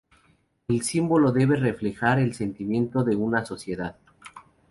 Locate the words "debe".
1.31-1.57